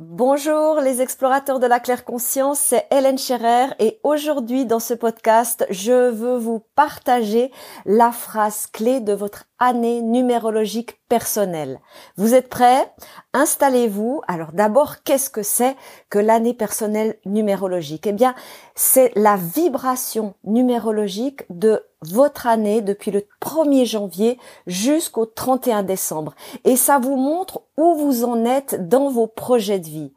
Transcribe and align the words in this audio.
Bonjour 0.00 0.80
les 0.80 1.02
explorateurs 1.02 1.58
de 1.58 1.66
la 1.66 1.80
claire 1.80 2.04
conscience, 2.04 2.60
c'est 2.60 2.86
Hélène 2.92 3.18
Scherer 3.18 3.66
et 3.80 3.98
aujourd'hui 4.04 4.64
dans 4.64 4.78
ce 4.78 4.94
podcast, 4.94 5.66
je 5.70 6.10
veux 6.10 6.38
vous 6.38 6.62
partager 6.76 7.50
la 7.84 8.12
phrase 8.12 8.68
clé 8.68 9.00
de 9.00 9.12
votre 9.12 9.46
année 9.58 10.00
numérologique 10.00 11.00
personnelle. 11.08 11.80
Vous 12.16 12.34
êtes 12.34 12.48
prêts? 12.48 12.92
Installez-vous. 13.32 14.22
Alors 14.28 14.52
d'abord, 14.52 15.02
qu'est-ce 15.02 15.30
que 15.30 15.42
c'est 15.42 15.74
que 16.10 16.20
l'année 16.20 16.54
personnelle 16.54 17.18
numérologique? 17.26 18.06
Eh 18.06 18.12
bien, 18.12 18.36
c'est 18.76 19.10
la 19.16 19.34
vibration 19.34 20.34
numérologique 20.44 21.42
de 21.50 21.82
votre 22.02 22.46
année 22.46 22.80
depuis 22.80 23.10
le 23.10 23.24
1er 23.42 23.84
janvier 23.84 24.38
jusqu'au 24.66 25.26
31 25.26 25.82
décembre. 25.82 26.34
Et 26.64 26.76
ça 26.76 26.98
vous 26.98 27.16
montre 27.16 27.62
où 27.76 27.94
vous 27.94 28.24
en 28.24 28.44
êtes 28.44 28.88
dans 28.88 29.10
vos 29.10 29.26
projets 29.26 29.78
de 29.78 29.86
vie. 29.86 30.12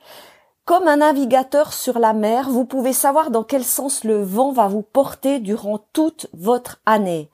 Comme 0.65 0.87
un 0.87 0.97
navigateur 0.97 1.73
sur 1.73 1.99
la 1.99 2.13
mer, 2.13 2.49
vous 2.49 2.65
pouvez 2.65 2.93
savoir 2.93 3.31
dans 3.31 3.43
quel 3.43 3.63
sens 3.63 4.03
le 4.03 4.21
vent 4.21 4.51
va 4.51 4.67
vous 4.67 4.83
porter 4.83 5.39
durant 5.39 5.79
toute 5.91 6.27
votre 6.33 6.79
année. 6.85 7.29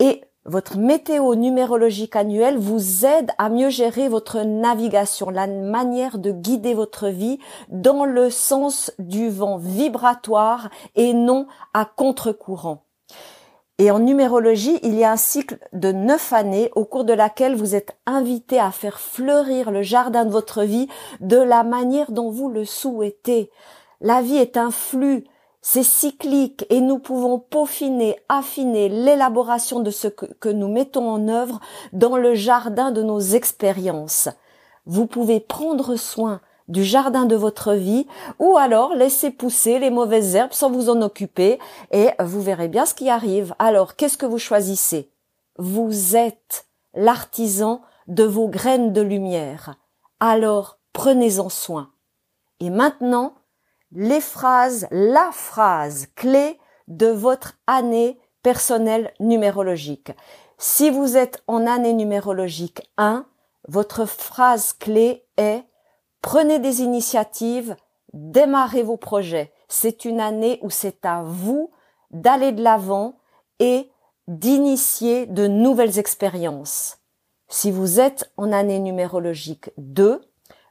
Et 0.00 0.22
votre 0.46 0.76
météo 0.76 1.34
numérologique 1.36 2.16
annuelle 2.16 2.58
vous 2.58 3.06
aide 3.06 3.30
à 3.38 3.48
mieux 3.48 3.70
gérer 3.70 4.08
votre 4.08 4.40
navigation, 4.40 5.30
la 5.30 5.46
manière 5.46 6.18
de 6.18 6.32
guider 6.32 6.74
votre 6.74 7.08
vie 7.08 7.38
dans 7.68 8.04
le 8.04 8.28
sens 8.28 8.92
du 8.98 9.30
vent 9.30 9.56
vibratoire 9.56 10.68
et 10.96 11.14
non 11.14 11.46
à 11.72 11.86
contre-courant. 11.86 12.83
Et 13.78 13.90
en 13.90 13.98
numérologie, 13.98 14.78
il 14.84 14.94
y 14.94 15.02
a 15.02 15.10
un 15.10 15.16
cycle 15.16 15.58
de 15.72 15.90
neuf 15.90 16.32
années 16.32 16.70
au 16.76 16.84
cours 16.84 17.04
de 17.04 17.12
laquelle 17.12 17.56
vous 17.56 17.74
êtes 17.74 17.96
invité 18.06 18.60
à 18.60 18.70
faire 18.70 19.00
fleurir 19.00 19.72
le 19.72 19.82
jardin 19.82 20.24
de 20.24 20.30
votre 20.30 20.62
vie 20.62 20.86
de 21.20 21.38
la 21.38 21.64
manière 21.64 22.12
dont 22.12 22.30
vous 22.30 22.48
le 22.48 22.64
souhaitez. 22.64 23.50
La 24.00 24.22
vie 24.22 24.36
est 24.36 24.56
un 24.56 24.70
flux, 24.70 25.24
c'est 25.60 25.82
cyclique 25.82 26.66
et 26.70 26.80
nous 26.80 27.00
pouvons 27.00 27.40
peaufiner, 27.40 28.16
affiner 28.28 28.88
l'élaboration 28.88 29.80
de 29.80 29.90
ce 29.90 30.06
que, 30.06 30.48
nous 30.50 30.68
mettons 30.68 31.08
en 31.08 31.26
œuvre 31.26 31.58
dans 31.92 32.16
le 32.16 32.34
jardin 32.34 32.92
de 32.92 33.02
nos 33.02 33.18
expériences. 33.18 34.28
Vous 34.86 35.06
pouvez 35.06 35.40
prendre 35.40 35.96
soin 35.96 36.40
du 36.68 36.84
jardin 36.84 37.24
de 37.24 37.36
votre 37.36 37.74
vie 37.74 38.06
ou 38.38 38.56
alors 38.56 38.94
laisser 38.94 39.30
pousser 39.30 39.78
les 39.78 39.90
mauvaises 39.90 40.34
herbes 40.34 40.52
sans 40.52 40.70
vous 40.70 40.88
en 40.88 41.02
occuper 41.02 41.58
et 41.90 42.10
vous 42.20 42.40
verrez 42.40 42.68
bien 42.68 42.86
ce 42.86 42.94
qui 42.94 43.10
arrive. 43.10 43.54
Alors, 43.58 43.96
qu'est-ce 43.96 44.18
que 44.18 44.26
vous 44.26 44.38
choisissez? 44.38 45.10
Vous 45.58 46.16
êtes 46.16 46.66
l'artisan 46.94 47.82
de 48.06 48.24
vos 48.24 48.48
graines 48.48 48.92
de 48.92 49.00
lumière. 49.00 49.76
Alors, 50.20 50.78
prenez-en 50.92 51.48
soin. 51.48 51.90
Et 52.60 52.70
maintenant, 52.70 53.34
les 53.92 54.20
phrases, 54.20 54.86
la 54.90 55.30
phrase 55.32 56.06
clé 56.14 56.58
de 56.88 57.06
votre 57.06 57.54
année 57.66 58.18
personnelle 58.42 59.12
numérologique. 59.20 60.12
Si 60.58 60.90
vous 60.90 61.16
êtes 61.16 61.42
en 61.46 61.66
année 61.66 61.92
numérologique 61.92 62.90
1, 62.96 63.26
votre 63.68 64.04
phrase 64.04 64.72
clé 64.72 65.24
est 65.36 65.64
Prenez 66.24 66.58
des 66.58 66.80
initiatives, 66.80 67.76
démarrez 68.14 68.82
vos 68.82 68.96
projets. 68.96 69.52
C'est 69.68 70.06
une 70.06 70.20
année 70.20 70.58
où 70.62 70.70
c'est 70.70 71.04
à 71.04 71.22
vous 71.22 71.70
d'aller 72.10 72.50
de 72.50 72.62
l'avant 72.62 73.18
et 73.60 73.90
d'initier 74.26 75.26
de 75.26 75.46
nouvelles 75.46 75.98
expériences. 75.98 76.96
Si 77.48 77.70
vous 77.70 78.00
êtes 78.00 78.32
en 78.38 78.52
année 78.52 78.78
numérologique 78.78 79.70
2, 79.76 80.22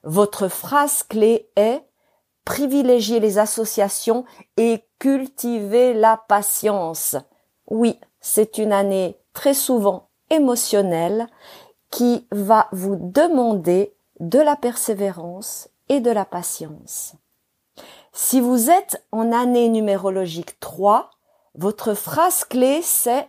votre 0.01 0.47
phrase 0.47 1.03
clé 1.03 1.47
est 1.55 1.83
privilégier 2.45 3.19
les 3.19 3.37
associations 3.37 4.25
et 4.57 4.83
cultiver 4.97 5.93
la 5.93 6.17
patience. 6.17 7.15
Oui, 7.67 7.99
c'est 8.21 8.57
une 8.57 8.73
année 8.73 9.19
très 9.33 9.53
souvent 9.53 10.09
émotionnelle 10.31 11.27
qui 11.91 12.27
va 12.31 12.69
vous 12.71 12.95
demander 12.99 13.93
de 14.23 14.39
la 14.39 14.55
persévérance 14.55 15.67
et 15.89 15.99
de 15.99 16.09
la 16.09 16.23
patience. 16.23 17.15
Si 18.13 18.39
vous 18.39 18.69
êtes 18.69 19.05
en 19.11 19.33
année 19.33 19.67
numérologique 19.67 20.61
3, 20.61 21.09
votre 21.55 21.93
phrase 21.93 22.45
clé 22.45 22.81
c'est 22.81 23.27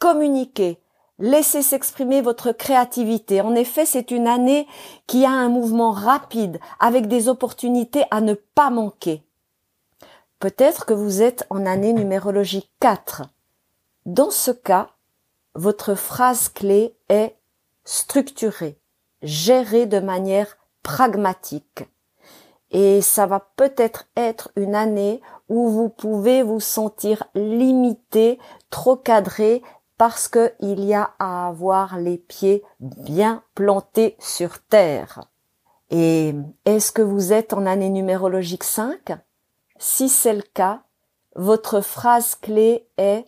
communiquer, 0.00 0.80
laisser 1.20 1.62
s'exprimer 1.62 2.22
votre 2.22 2.50
créativité. 2.50 3.40
En 3.40 3.54
effet, 3.54 3.86
c'est 3.86 4.10
une 4.10 4.26
année 4.26 4.66
qui 5.06 5.24
a 5.24 5.30
un 5.30 5.48
mouvement 5.48 5.92
rapide 5.92 6.58
avec 6.80 7.06
des 7.06 7.28
opportunités 7.28 8.02
à 8.10 8.20
ne 8.20 8.34
pas 8.34 8.70
manquer. 8.70 9.22
Peut-être 10.40 10.86
que 10.86 10.94
vous 10.94 11.22
êtes 11.22 11.46
en 11.50 11.66
année 11.66 11.92
numérologique 11.92 12.68
4. 12.80 13.22
Dans 14.06 14.30
ce 14.30 14.50
cas, 14.50 14.90
votre 15.54 15.94
phrase 15.94 16.48
clé 16.48 16.96
est 17.08 17.36
structurée 17.84 18.81
gérer 19.22 19.86
de 19.86 20.00
manière 20.00 20.58
pragmatique. 20.82 21.88
Et 22.70 23.02
ça 23.02 23.26
va 23.26 23.40
peut-être 23.56 24.06
être 24.16 24.50
une 24.56 24.74
année 24.74 25.20
où 25.48 25.68
vous 25.68 25.88
pouvez 25.88 26.42
vous 26.42 26.60
sentir 26.60 27.24
limité, 27.34 28.38
trop 28.70 28.96
cadré, 28.96 29.62
parce 29.98 30.26
qu'il 30.26 30.84
y 30.84 30.94
a 30.94 31.12
à 31.18 31.46
avoir 31.48 31.98
les 31.98 32.18
pieds 32.18 32.64
bien 32.80 33.42
plantés 33.54 34.16
sur 34.18 34.58
terre. 34.58 35.20
Et 35.90 36.34
est-ce 36.64 36.90
que 36.90 37.02
vous 37.02 37.32
êtes 37.32 37.52
en 37.52 37.66
année 37.66 37.90
numérologique 37.90 38.64
5 38.64 39.12
Si 39.78 40.08
c'est 40.08 40.32
le 40.32 40.42
cas, 40.42 40.82
votre 41.36 41.82
phrase 41.82 42.34
clé 42.34 42.88
est 42.96 43.26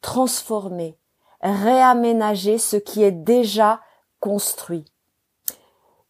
transformer, 0.00 0.96
réaménager 1.42 2.58
ce 2.58 2.76
qui 2.76 3.02
est 3.02 3.12
déjà 3.12 3.80
construit. 4.18 4.89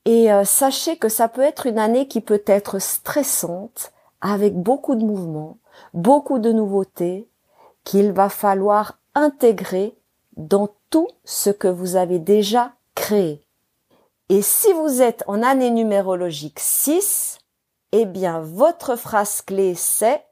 Et 0.05 0.33
euh, 0.33 0.45
sachez 0.45 0.97
que 0.97 1.09
ça 1.09 1.29
peut 1.29 1.43
être 1.43 1.67
une 1.67 1.79
année 1.79 2.09
qui 2.09 2.21
peut 2.21 2.43
être 2.47 2.79
stressante, 2.79 3.93
avec 4.21 4.55
beaucoup 4.55 4.95
de 4.95 5.05
mouvements, 5.05 5.59
beaucoup 5.95 6.39
de 6.39 6.53
nouveautés, 6.53 7.29
qu'il 7.85 8.13
va 8.13 8.29
falloir 8.29 8.99
intégrer 9.15 9.97
dans 10.37 10.69
tout 10.91 11.09
ce 11.25 11.51
que 11.51 11.69
vous 11.69 11.97
avez 11.97 12.19
déjà 12.19 12.73
créé. 12.95 13.45
Et 14.29 14.43
si 14.43 14.73
vous 14.73 15.03
êtes 15.03 15.25
en 15.27 15.43
année 15.43 15.71
numérologique 15.71 16.61
6, 16.61 17.39
eh 17.93 18.05
bien 18.05 18.41
votre 18.41 18.97
phrase 18.97 19.43
clé 19.43 19.75
c'est 19.75 20.25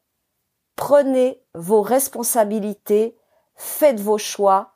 prenez 0.77 1.43
vos 1.55 1.83
responsabilités, 1.83 3.17
faites 3.57 3.99
vos 3.99 4.19
choix. 4.19 4.75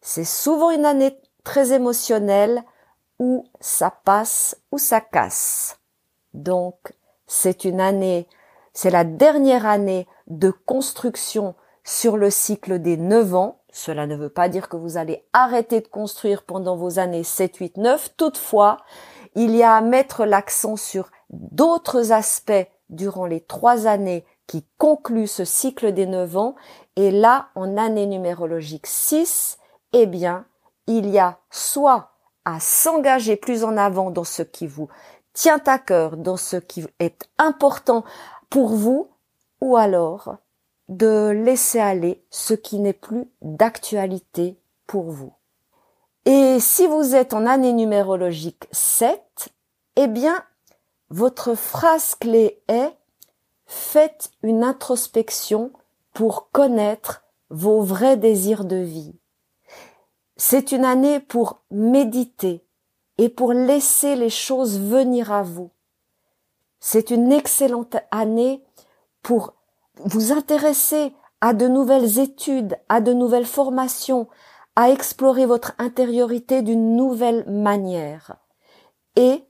C'est 0.00 0.24
souvent 0.24 0.70
une 0.70 0.86
année 0.86 1.18
très 1.42 1.72
émotionnelle 1.72 2.62
où 3.22 3.44
ça 3.60 3.92
passe 4.04 4.56
ou 4.72 4.78
ça 4.78 5.00
casse. 5.00 5.78
Donc, 6.34 6.92
c'est 7.28 7.64
une 7.64 7.80
année, 7.80 8.26
c'est 8.72 8.90
la 8.90 9.04
dernière 9.04 9.64
année 9.64 10.08
de 10.26 10.50
construction 10.50 11.54
sur 11.84 12.16
le 12.16 12.30
cycle 12.30 12.80
des 12.80 12.96
9 12.96 13.34
ans. 13.36 13.60
Cela 13.72 14.08
ne 14.08 14.16
veut 14.16 14.28
pas 14.28 14.48
dire 14.48 14.68
que 14.68 14.76
vous 14.76 14.96
allez 14.96 15.24
arrêter 15.32 15.80
de 15.80 15.86
construire 15.86 16.42
pendant 16.42 16.76
vos 16.76 16.98
années 16.98 17.22
7, 17.22 17.56
8, 17.58 17.76
9. 17.76 18.16
Toutefois, 18.16 18.78
il 19.36 19.54
y 19.54 19.62
a 19.62 19.76
à 19.76 19.80
mettre 19.82 20.24
l'accent 20.24 20.74
sur 20.74 21.08
d'autres 21.30 22.10
aspects 22.10 22.66
durant 22.90 23.26
les 23.26 23.40
trois 23.40 23.86
années 23.86 24.26
qui 24.48 24.66
concluent 24.78 25.28
ce 25.28 25.44
cycle 25.44 25.92
des 25.92 26.06
9 26.06 26.36
ans. 26.36 26.56
Et 26.96 27.12
là, 27.12 27.50
en 27.54 27.76
année 27.76 28.06
numérologique 28.06 28.88
6, 28.88 29.58
eh 29.92 30.06
bien, 30.06 30.44
il 30.88 31.08
y 31.08 31.20
a 31.20 31.38
soit 31.50 32.11
à 32.44 32.60
s'engager 32.60 33.36
plus 33.36 33.64
en 33.64 33.76
avant 33.76 34.10
dans 34.10 34.24
ce 34.24 34.42
qui 34.42 34.66
vous 34.66 34.88
tient 35.32 35.62
à 35.66 35.78
cœur, 35.78 36.16
dans 36.16 36.36
ce 36.36 36.56
qui 36.56 36.84
est 36.98 37.28
important 37.38 38.04
pour 38.50 38.74
vous, 38.74 39.08
ou 39.60 39.76
alors 39.76 40.36
de 40.88 41.30
laisser 41.30 41.78
aller 41.78 42.22
ce 42.30 42.54
qui 42.54 42.78
n'est 42.78 42.92
plus 42.92 43.24
d'actualité 43.40 44.58
pour 44.86 45.04
vous. 45.04 45.32
Et 46.24 46.58
si 46.60 46.86
vous 46.86 47.14
êtes 47.14 47.34
en 47.34 47.46
année 47.46 47.72
numérologique 47.72 48.68
7, 48.72 49.48
eh 49.96 50.06
bien, 50.06 50.42
votre 51.10 51.54
phrase 51.54 52.14
clé 52.14 52.62
est 52.68 52.92
faites 53.66 54.30
une 54.42 54.64
introspection 54.64 55.72
pour 56.12 56.50
connaître 56.50 57.24
vos 57.48 57.82
vrais 57.82 58.16
désirs 58.16 58.64
de 58.64 58.76
vie. 58.76 59.14
C'est 60.36 60.72
une 60.72 60.84
année 60.84 61.20
pour 61.20 61.60
méditer 61.70 62.64
et 63.18 63.28
pour 63.28 63.52
laisser 63.52 64.16
les 64.16 64.30
choses 64.30 64.80
venir 64.80 65.30
à 65.32 65.42
vous. 65.42 65.70
C'est 66.80 67.10
une 67.10 67.30
excellente 67.30 67.96
année 68.10 68.62
pour 69.22 69.54
vous 69.96 70.32
intéresser 70.32 71.12
à 71.40 71.52
de 71.54 71.68
nouvelles 71.68 72.18
études, 72.18 72.76
à 72.88 73.00
de 73.00 73.12
nouvelles 73.12 73.46
formations, 73.46 74.28
à 74.74 74.90
explorer 74.90 75.46
votre 75.46 75.74
intériorité 75.78 76.62
d'une 76.62 76.96
nouvelle 76.96 77.44
manière 77.48 78.36
et 79.16 79.44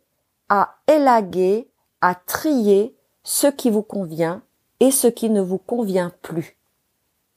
à 0.49 0.77
élaguer 0.89 1.71
à 2.03 2.15
trier 2.15 2.97
ce 3.23 3.47
qui 3.47 3.71
vous 3.71 3.83
convient 3.83 4.43
et 4.81 4.91
ce 4.91 5.07
qui 5.07 5.31
ne 5.31 5.41
vous 5.41 5.59
convient 5.59 6.13
plus. 6.21 6.59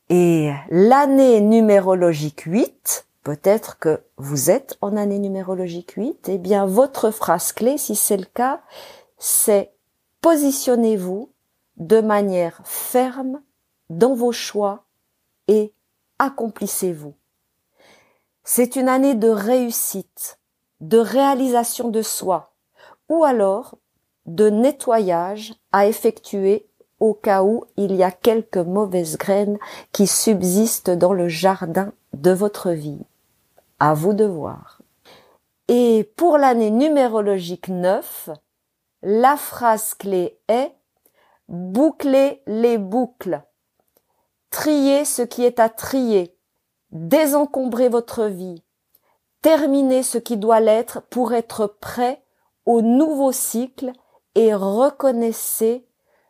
Et 0.09 0.51
l'année 0.69 1.39
numérologique 1.39 2.41
8, 2.41 3.05
peut-être 3.25 3.80
que 3.80 4.04
vous 4.18 4.51
êtes 4.51 4.77
en 4.81 4.95
année 4.95 5.18
numérologique 5.18 5.94
8, 5.98 6.30
eh 6.30 6.38
bien 6.38 6.68
votre 6.68 7.10
phrase 7.10 7.51
clé, 7.51 7.77
si 7.80 7.95
c'est 7.95 8.18
le 8.18 8.25
cas, 8.25 8.62
c'est 9.18 9.74
positionnez-vous 10.22 11.31
de 11.77 12.01
manière 12.01 12.62
ferme 12.63 13.42
dans 13.89 14.13
vos 14.13 14.31
choix 14.31 14.86
et 15.48 15.74
accomplissez-vous. 16.19 17.16
C'est 18.44 18.75
une 18.75 18.88
année 18.88 19.16
de 19.16 19.30
réussite, 19.30 20.38
de 20.80 21.00
réalisation 21.00 21.89
de 21.89 22.04
soi, 22.04 22.54
ou 23.10 23.24
alors 23.24 23.75
de 24.27 24.51
nettoyage 24.51 25.56
à 25.72 25.88
effectuer 25.88 26.68
au 27.00 27.16
cas 27.16 27.44
où 27.44 27.66
il 27.75 27.95
y 27.95 28.04
a 28.04 28.12
quelques 28.12 28.57
mauvaises 28.57 29.18
graines 29.18 29.57
qui 29.92 30.06
subsistent 30.06 30.92
dans 30.92 31.13
le 31.13 31.27
jardin 31.27 31.92
de 32.13 32.31
votre 32.31 32.69
vie. 32.69 33.01
À 33.80 33.94
vous 33.94 34.13
de 34.13 34.24
voir. 34.24 34.81
Et 35.68 36.10
pour 36.16 36.38
l'année 36.38 36.72
numérologique 36.72 37.68
9, 37.68 38.30
la 39.01 39.36
phrase 39.36 39.94
clé 39.94 40.39
est 40.48 40.74
boucler 41.50 42.42
les 42.48 42.77
boucles. 42.77 43.42
Trier 44.50 45.04
ce 45.04 45.22
qui 45.22 45.44
est 45.44 45.60
à 45.60 45.69
trier. 45.69 46.38
Désencombrer 46.92 47.89
votre 47.89 48.25
vie. 48.25 48.63
Terminer 49.42 50.04
ce 50.04 50.18
qui 50.18 50.38
doit 50.38 50.62
l'être 50.62 51.01
pour 51.10 51.33
être 51.33 51.68
prêt 51.68 52.24
au 52.66 52.81
nouveau 52.81 53.31
cycle 53.31 53.92
et 54.36 54.54
reconnaissez 54.54 55.86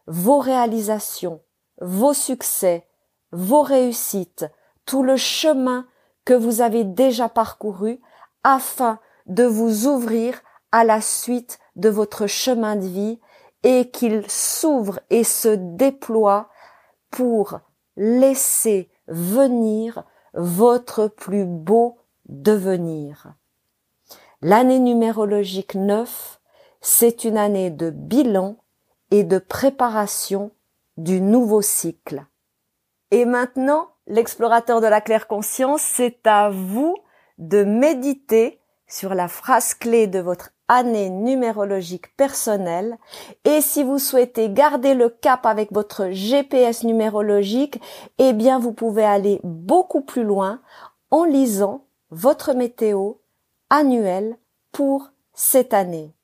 vos 0.07 0.39
réalisations, 0.39 1.42
vos 1.80 2.13
succès, 2.13 2.88
vos 3.31 3.62
réussites, 3.62 4.45
tout 4.86 5.03
le 5.03 5.18
chemin 5.18 5.86
que 6.25 6.33
vous 6.33 6.62
avez 6.62 6.83
déjà 6.83 7.30
parcouru 7.30 8.01
afin 8.44 9.00
de 9.27 9.44
vous 9.44 9.88
ouvrir 9.88 10.42
à 10.72 10.83
la 10.83 11.01
suite 11.01 11.60
de 11.75 11.89
votre 11.89 12.27
chemin 12.27 12.75
de 12.75 12.86
vie 12.86 13.19
et 13.63 13.89
qu'il 13.89 14.30
s'ouvre 14.30 15.00
et 15.10 15.24
se 15.24 15.50
déploie 15.50 16.50
pour 17.10 17.60
laisser 17.95 18.89
venir 19.07 20.04
votre 20.33 21.07
plus 21.07 21.45
beau 21.45 21.98
devenir. 22.28 23.33
L'année 24.42 24.80
numérologique 24.80 25.75
9, 25.75 26.42
c'est 26.81 27.24
une 27.24 27.38
année 27.38 27.71
de 27.71 27.89
bilan 27.89 28.57
et 29.12 29.24
de 29.24 29.39
préparation 29.39 30.51
du 30.98 31.21
nouveau 31.21 31.62
cycle. 31.62 32.25
Et 33.12 33.25
maintenant, 33.25 33.94
l'explorateur 34.07 34.81
de 34.81 34.88
la 34.88 35.02
claire 35.02 35.28
conscience, 35.28 35.81
c'est 35.81 36.25
à 36.25 36.50
vous 36.50 36.96
de 37.38 37.63
méditer 37.63 38.60
sur 38.88 39.13
la 39.13 39.28
phrase 39.28 39.74
clé 39.74 40.07
de 40.07 40.19
votre 40.19 40.52
année 40.68 41.10
numérologique 41.10 42.16
personnelle. 42.16 42.98
Et 43.44 43.62
si 43.62 43.84
vous 43.84 44.00
souhaitez 44.00 44.50
garder 44.50 44.94
le 44.94 45.10
cap 45.10 45.46
avec 45.46 45.72
votre 45.72 46.10
GPS 46.12 46.84
numérologique, 46.84 47.81
eh 48.18 48.34
bien 48.34 48.60
vous 48.60 48.74
pouvez 48.74 49.04
aller 49.04 49.40
beaucoup 49.44 50.02
plus 50.02 50.24
loin 50.24 50.62
en 51.12 51.24
lisant 51.24 51.86
votre 52.10 52.54
météo 52.54 53.13
annuelle 53.69 54.38
pour 54.72 55.12
cette 55.34 55.74
année. 55.74 56.16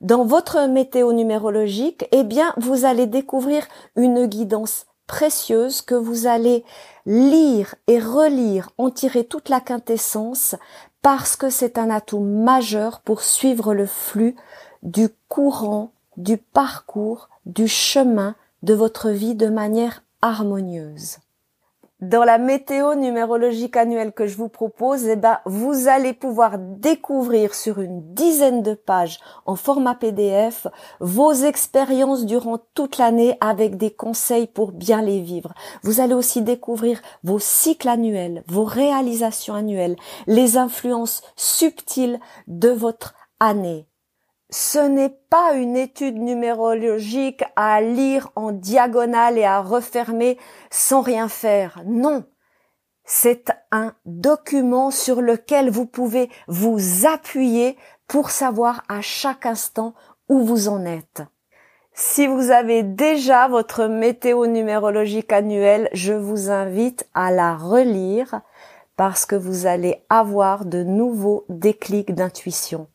Dans 0.00 0.24
votre 0.24 0.66
météo 0.66 1.12
numérologique, 1.12 2.06
eh 2.12 2.24
bien, 2.24 2.52
vous 2.56 2.84
allez 2.84 3.06
découvrir 3.06 3.66
une 3.96 4.26
guidance 4.26 4.86
précieuse 5.08 5.82
que 5.82 5.96
vous 5.96 6.28
allez 6.28 6.64
lire 7.04 7.74
et 7.88 7.98
relire, 7.98 8.70
en 8.78 8.90
tirer 8.90 9.24
toute 9.24 9.48
la 9.48 9.60
quintessence, 9.60 10.54
parce 11.02 11.34
que 11.34 11.50
c'est 11.50 11.78
un 11.78 11.90
atout 11.90 12.20
majeur 12.20 13.00
pour 13.00 13.22
suivre 13.22 13.74
le 13.74 13.86
flux 13.86 14.36
du 14.84 15.08
courant, 15.28 15.90
du 16.16 16.36
parcours, 16.36 17.28
du 17.46 17.66
chemin 17.66 18.36
de 18.62 18.74
votre 18.74 19.10
vie 19.10 19.34
de 19.34 19.48
manière 19.48 20.04
harmonieuse. 20.22 21.16
Dans 22.00 22.22
la 22.22 22.38
météo 22.38 22.94
numérologique 22.94 23.76
annuelle 23.76 24.12
que 24.12 24.28
je 24.28 24.36
vous 24.36 24.48
propose, 24.48 25.08
eh 25.08 25.16
ben, 25.16 25.40
vous 25.46 25.88
allez 25.88 26.12
pouvoir 26.12 26.56
découvrir 26.56 27.56
sur 27.56 27.80
une 27.80 28.14
dizaine 28.14 28.62
de 28.62 28.74
pages 28.74 29.18
en 29.46 29.56
format 29.56 29.96
PDF 29.96 30.68
vos 31.00 31.32
expériences 31.32 32.24
durant 32.24 32.58
toute 32.74 32.98
l'année 32.98 33.36
avec 33.40 33.76
des 33.76 33.90
conseils 33.90 34.46
pour 34.46 34.70
bien 34.70 35.02
les 35.02 35.20
vivre. 35.20 35.52
Vous 35.82 36.00
allez 36.00 36.14
aussi 36.14 36.40
découvrir 36.40 37.00
vos 37.24 37.40
cycles 37.40 37.88
annuels, 37.88 38.44
vos 38.46 38.64
réalisations 38.64 39.54
annuelles, 39.54 39.96
les 40.28 40.56
influences 40.56 41.22
subtiles 41.34 42.20
de 42.46 42.68
votre 42.68 43.14
année 43.40 43.88
ce 44.50 44.78
n'est 44.78 45.14
pas 45.30 45.52
une 45.52 45.76
étude 45.76 46.16
numérologique 46.16 47.44
à 47.56 47.80
lire 47.80 48.30
en 48.34 48.52
diagonale 48.52 49.36
et 49.36 49.44
à 49.44 49.60
refermer 49.60 50.38
sans 50.70 51.02
rien 51.02 51.28
faire. 51.28 51.82
Non. 51.86 52.24
C'est 53.04 53.50
un 53.70 53.94
document 54.04 54.90
sur 54.90 55.20
lequel 55.22 55.70
vous 55.70 55.86
pouvez 55.86 56.30
vous 56.46 57.06
appuyer 57.06 57.76
pour 58.06 58.30
savoir 58.30 58.82
à 58.88 59.00
chaque 59.00 59.46
instant 59.46 59.94
où 60.28 60.40
vous 60.40 60.68
en 60.68 60.84
êtes. 60.84 61.22
Si 61.92 62.26
vous 62.26 62.50
avez 62.50 62.82
déjà 62.82 63.48
votre 63.48 63.86
météo 63.86 64.46
numérologique 64.46 65.32
annuelle, 65.32 65.88
je 65.92 66.12
vous 66.12 66.50
invite 66.50 67.08
à 67.12 67.30
la 67.30 67.56
relire 67.56 68.40
parce 68.96 69.26
que 69.26 69.36
vous 69.36 69.66
allez 69.66 70.04
avoir 70.08 70.64
de 70.64 70.82
nouveaux 70.82 71.44
déclics 71.48 72.14
d'intuition. 72.14 72.88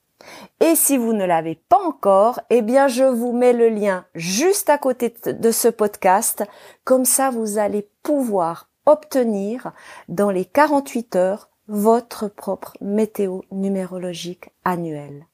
Et 0.60 0.76
si 0.76 0.98
vous 0.98 1.14
ne 1.14 1.26
l'avez 1.26 1.56
pas 1.56 1.80
encore, 1.80 2.40
eh 2.50 2.62
bien 2.62 2.88
je 2.88 3.04
vous 3.04 3.34
mets 3.34 3.54
le 3.54 3.70
lien 3.70 4.06
juste 4.16 4.70
à 4.70 4.78
côté 4.78 5.14
de 5.26 5.52
ce 5.52 5.68
podcast. 5.68 6.44
Comme 6.84 7.06
ça, 7.06 7.30
vous 7.30 7.58
allez 7.58 7.88
pouvoir 8.04 8.70
obtenir 8.86 9.74
dans 10.10 10.30
les 10.30 10.46
48 10.46 11.16
heures 11.16 11.50
votre 11.68 12.28
propre 12.28 12.74
météo 12.82 13.42
numérologique 13.52 14.50
annuelle. 14.66 15.26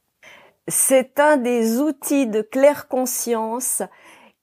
C'est 0.67 1.19
un 1.19 1.37
des 1.37 1.79
outils 1.79 2.27
de 2.27 2.41
claire 2.41 2.87
conscience 2.87 3.81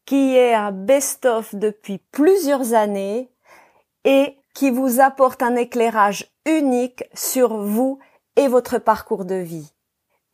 qui 0.05 0.37
est 0.37 0.55
un 0.55 0.73
best-of 0.73 1.55
depuis 1.55 1.99
plusieurs 1.99 2.75
années 2.75 3.31
et 4.05 4.37
qui 4.55 4.71
vous 4.71 5.01
apporte 5.01 5.43
un 5.43 5.55
éclairage 5.55 6.33
unique 6.47 7.05
sur 7.15 7.57
vous 7.59 7.99
et 8.37 8.49
votre 8.49 8.79
parcours 8.79 9.25
de 9.25 9.35
vie. 9.35 9.73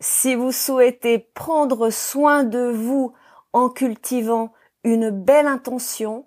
Si 0.04 0.35
vous 0.35 0.50
souhaitez 0.50 1.21
prendre 1.21 1.90
soin 1.90 2.42
de 2.42 2.73
vous 2.73 3.14
en 3.52 3.68
cultivant 3.68 4.52
une 4.82 5.11
belle 5.11 5.47
intention, 5.47 6.26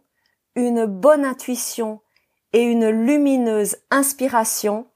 une 0.56 0.86
bonne 0.86 1.26
intuition 1.26 2.00
et 2.54 2.62
une 2.62 2.88
lumineuse 2.88 3.76
inspiration, 3.92 4.88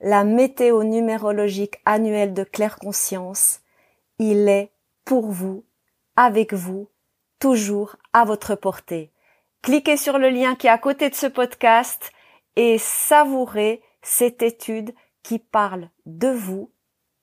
la 0.00 0.22
météo 0.22 0.84
numérologique 0.84 1.80
annuelle 1.84 2.32
de 2.32 2.44
Claire 2.44 2.78
Conscience, 2.78 3.58
il 4.20 4.48
est 4.48 4.70
pour 5.04 5.32
vous, 5.32 5.64
avec 6.14 6.54
vous, 6.54 6.88
toujours 7.40 7.96
à 8.12 8.24
votre 8.24 8.54
portée. 8.54 9.10
Cliquez 9.62 9.96
sur 9.96 10.16
le 10.16 10.28
lien 10.28 10.54
qui 10.54 10.68
est 10.68 10.70
à 10.70 10.78
côté 10.78 11.10
de 11.10 11.16
ce 11.16 11.26
podcast 11.26 12.12
et 12.54 12.78
savourez 12.78 13.82
cette 14.00 14.42
étude 14.42 14.94
qui 15.24 15.40
parle 15.40 15.90
de 16.06 16.28
vous 16.28 16.70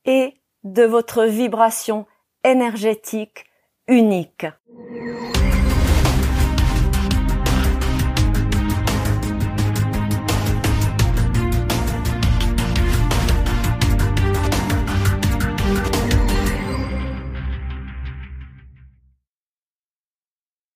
et 0.03 0.33
de 0.65 0.83
votre 0.83 1.23
vibration 1.23 2.05
énergétique 2.43 3.45
unique. 3.87 4.47